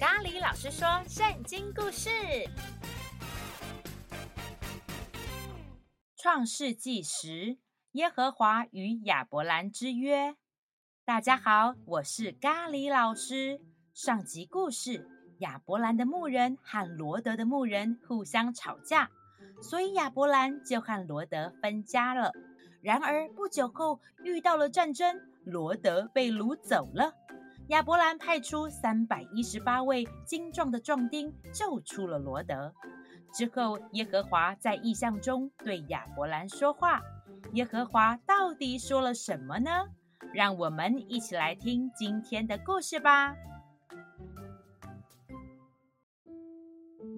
[0.00, 2.08] 咖喱老师说圣经故事，
[6.16, 7.28] 《创世纪时》
[7.92, 10.36] 耶和华与亚伯兰之约。
[11.04, 13.60] 大家好，我是咖喱老师。
[13.92, 15.06] 上集故事，
[15.40, 19.10] 亚伯兰的牧人和罗德的牧人互相吵架，
[19.60, 22.32] 所以亚伯兰就和罗德分家了。
[22.80, 27.12] 然而不久后遇到了战争，罗德被掳走了。
[27.70, 32.74] 亚伯兰派出三百一十八位精壮的壮丁救出了罗德。
[33.32, 37.00] 之后，耶和华在异象中对亚伯兰说话。
[37.52, 39.70] 耶和华到底说了什么呢？
[40.34, 43.36] 让我们一起来听今天的故事吧。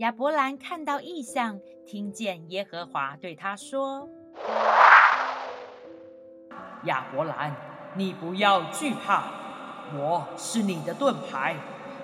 [0.01, 4.07] 亚伯兰看到异象，听见耶和华对他说
[6.85, 7.57] ：“亚伯兰，
[7.97, 9.33] 你不要惧怕。”
[9.95, 11.55] 我是你的盾牌，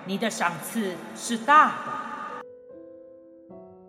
[0.05, 2.43] 你的赏赐是大的。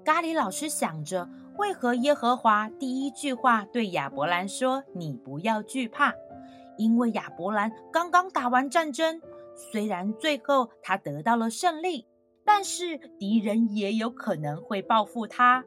[0.05, 6.15] 咖喱老师想着，为何耶和华第一句话对亚伯兰说“你不要惧怕”？
[6.79, 9.21] 因为亚伯兰刚刚打完战争，
[9.55, 12.07] 虽然最后他得到了胜利，
[12.43, 15.63] 但是敌人也有可能会报复他。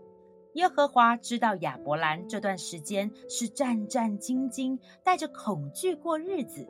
[0.56, 6.68] 耶和华知道亚伯兰这段时间是战战兢兢，带着恐惧过日子。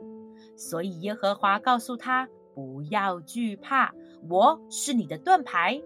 [0.56, 3.92] 所以耶和华告诉他：“不要惧怕，
[4.28, 5.80] 我是你的盾牌。”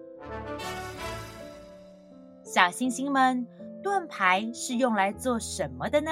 [2.42, 3.46] 小星星们，
[3.82, 6.10] 盾牌是用来做什么的呢？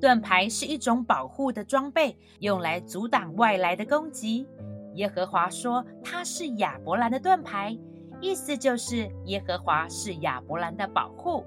[0.00, 4.46] 盾牌是一种保护的装备，用来阻挡外来的攻击。
[4.94, 7.76] 耶和华说：“他是亚伯兰的盾牌”，
[8.20, 11.44] 意思就是耶和华是亚伯兰的保护。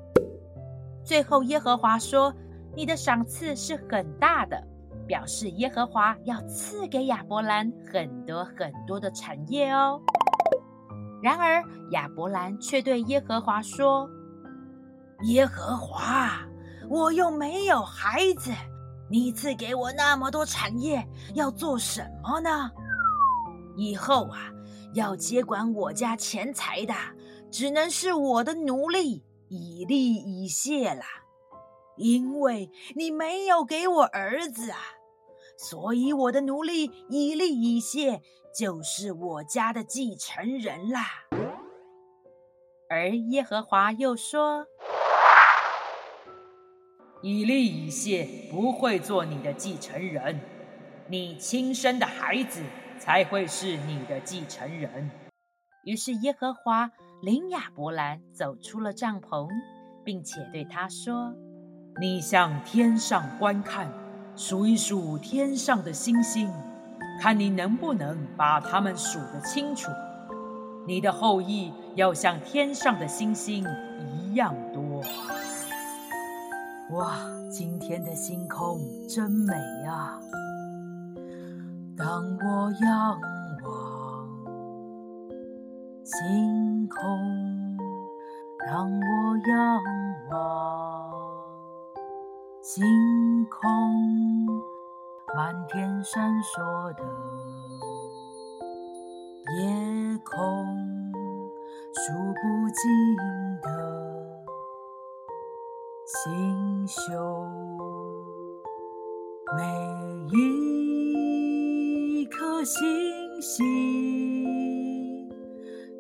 [1.04, 2.34] 最后，耶和华说
[2.76, 4.62] ：“你的赏赐是很大的。”
[5.08, 10.00] 表示耶和华要赐给亚伯兰很多很多的产业哦。
[11.24, 14.08] 然而亚伯兰却对耶和华说
[15.26, 16.40] ：“耶和华，
[16.90, 18.52] 我又没有孩子，
[19.10, 22.70] 你赐给我那么多产业，要做什么呢？
[23.76, 24.52] 以后啊，
[24.94, 26.94] 要接管我家钱财的，
[27.50, 31.02] 只能是我的奴隶以利以谢了，
[31.98, 34.80] 因为你没有给我儿子啊。”
[35.60, 38.22] 所以，我的奴隶以利以谢
[38.56, 41.26] 就是我家的继承人啦。
[42.90, 44.68] 而耶和华又说
[47.24, 50.40] ：“以利以谢不会做你的继承人，
[51.08, 52.62] 你亲生的孩子
[53.00, 55.10] 才会是你的继承人。”
[55.84, 56.92] 于是，耶和华
[57.24, 59.50] 领亚伯兰走出了帐篷，
[60.06, 61.34] 并且对他说
[62.00, 63.88] ：“你向天上观看。”
[64.38, 66.54] 数一数天上的星星，
[67.20, 69.92] 看你能不能把它们数得清楚。
[70.86, 73.66] 你的后裔要像天上的星星
[74.00, 75.02] 一样多。
[76.96, 77.18] 哇，
[77.50, 78.80] 今天的星空
[79.10, 79.56] 真美
[79.88, 80.20] 啊！
[81.98, 83.20] 当我仰
[83.66, 84.30] 望
[86.04, 87.78] 星空，
[88.68, 89.82] 当我仰
[90.30, 91.17] 望。
[92.70, 92.84] 星
[93.50, 93.66] 空，
[95.34, 97.04] 满天闪烁的
[99.56, 100.36] 夜空，
[101.94, 102.82] 数不尽
[103.62, 103.66] 的
[106.06, 107.00] 星宿，
[109.56, 109.64] 每
[110.36, 112.76] 一颗星
[113.42, 113.56] 星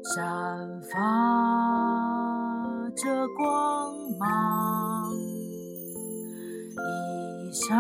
[0.03, 1.46] 绽放
[7.59, 7.75] 闪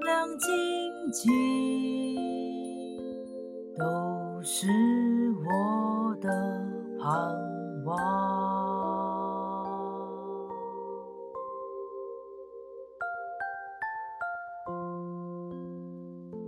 [0.00, 0.50] 亮晶
[1.12, 1.28] 晶，
[3.76, 4.66] 都是
[5.44, 6.30] 我的
[6.98, 7.12] 盼
[7.84, 7.98] 望。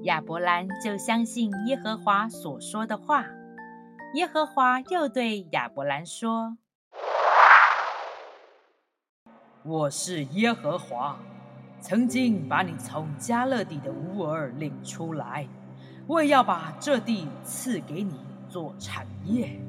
[0.05, 3.27] 亚伯兰就相信耶和华所说的话。
[4.15, 6.57] 耶和华又对亚伯兰说
[9.65, 11.19] ：“我是耶和华。”
[11.81, 15.47] 曾经把你从迦勒底的乌尔领出来，
[16.07, 18.15] 我也要把这地赐给你
[18.49, 19.61] 做产业。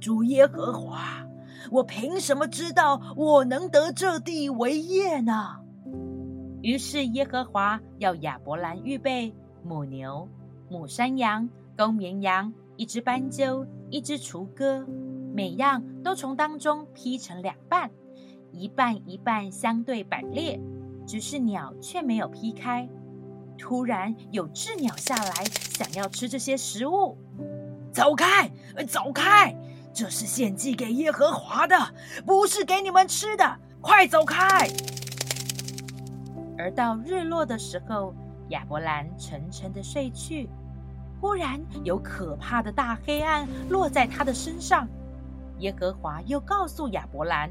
[0.00, 1.26] 主耶和华，
[1.70, 5.56] 我凭什么知道我能得这地为业呢？
[6.62, 10.26] 于是耶和华要亚伯兰预备母牛、
[10.70, 11.46] 母山羊、
[11.76, 14.86] 公绵羊、一只斑鸠、一只雏鸽，
[15.34, 17.90] 每样都从当中劈成两半，
[18.52, 20.60] 一半一半相对摆列。
[21.06, 22.88] 只是鸟却没有劈开。
[23.56, 27.16] 突然有雉鸟下来，想要吃这些食物。
[27.92, 28.50] 走开，
[28.88, 29.56] 走开！
[29.94, 31.76] 这是献祭给耶和华的，
[32.26, 33.58] 不是给你们吃的。
[33.80, 34.68] 快走开！
[36.58, 38.12] 而到日落的时候，
[38.48, 40.50] 亚伯兰沉沉的睡去。
[41.20, 44.88] 忽然有可怕的大黑暗落在他的身上。
[45.60, 47.50] 耶和华又告诉亚伯兰，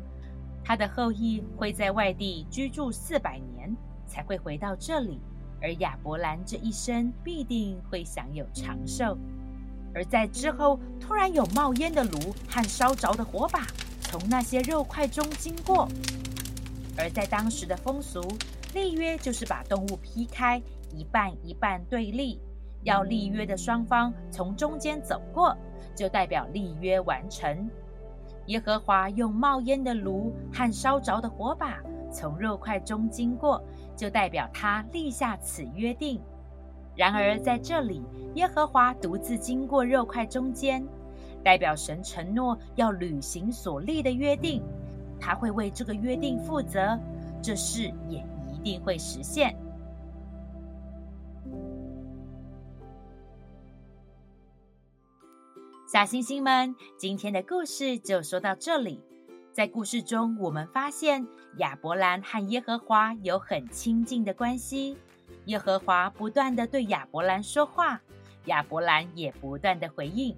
[0.65, 3.73] 他的后裔会在外地居住四百年，
[4.07, 5.21] 才会回到这里。
[5.61, 9.15] 而亚伯兰这一生必定会享有长寿。
[9.93, 12.17] 而在之后，突然有冒烟的炉
[12.49, 13.67] 和烧着的火把
[14.01, 15.87] 从那些肉块中经过。
[16.97, 18.21] 而在当时的风俗，
[18.73, 22.41] 立约就是把动物劈开，一半一半对立，
[22.83, 25.55] 要立约的双方从中间走过，
[25.95, 27.69] 就代表立约完成。
[28.47, 31.79] 耶和华用冒烟的炉和烧着的火把
[32.11, 33.61] 从肉块中经过，
[33.95, 36.21] 就代表他立下此约定。
[36.95, 38.03] 然而，在这里，
[38.35, 40.85] 耶和华独自经过肉块中间，
[41.43, 44.63] 代表神承诺要履行所立的约定，
[45.19, 46.97] 他会为这个约定负责，
[47.41, 49.55] 这事也一定会实现。
[55.87, 58.99] 小星星们，今天的故事就说到这里。
[59.53, 61.27] 在故事中，我们发现
[61.57, 64.97] 亚伯兰和耶和华有很亲近的关系。
[65.45, 68.01] 耶和华不断地对亚伯兰说话，
[68.45, 70.35] 亚伯兰也不断地回应。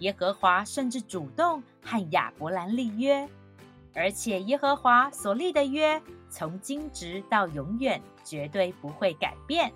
[0.00, 3.28] 耶和华甚至主动和亚伯兰立约，
[3.94, 9.72] 而且耶和华所立的约从今直到永远，绝对不会改变。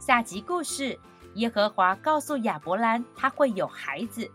[0.00, 0.98] 下集故事，
[1.34, 4.30] 耶和华告诉亚伯兰他会有孩子，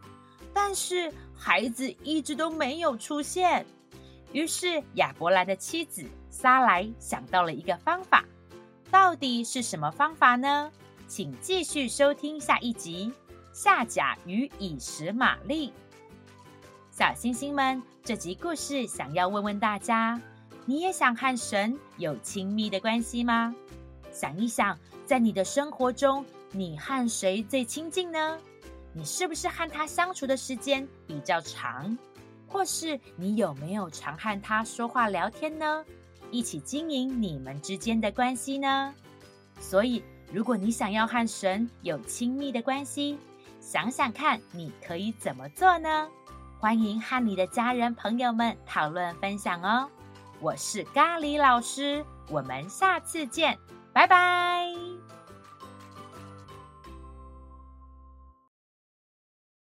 [0.54, 3.66] 但是孩子一直都没有出现。
[4.34, 8.24] 于是亚伯兰的妻子撒莱想到了一个方法。
[8.90, 10.72] 到底是什么方法呢？
[11.08, 13.14] 请继续收听下一集
[13.54, 15.70] 《夏甲与以实玛利》。
[16.90, 20.20] 小星星们，这集故事想要问问大家：
[20.66, 23.54] 你也想和神有亲密的关系吗？
[24.12, 26.26] 想一想，在你的生活中，
[26.58, 28.36] 你和谁最亲近呢？
[28.92, 31.96] 你是不是和他相处的时间比较长？
[32.48, 35.86] 或是你有没有常和他说话聊天呢？
[36.32, 38.92] 一起经营你们之间的关系呢？
[39.60, 43.20] 所以，如果你想要和神有亲密的关系，
[43.60, 46.10] 想想看，你可以怎么做呢？
[46.60, 49.88] 欢迎和你的家人朋友们讨论分享哦。
[50.40, 53.56] 我是咖喱老师，我们下次见，
[53.94, 54.87] 拜拜。